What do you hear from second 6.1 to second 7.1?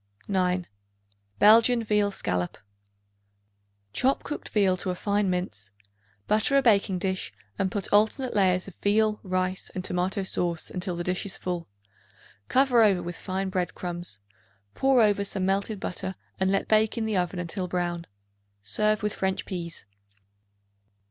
butter a baking